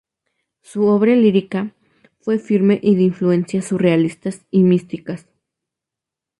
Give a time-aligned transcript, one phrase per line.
[0.63, 1.75] Su obre lírica
[2.21, 5.27] fue firme y de influencias surrealistas y místicas.